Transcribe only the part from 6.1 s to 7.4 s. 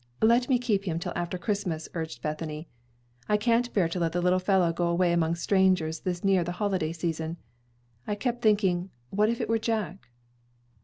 near the holiday season.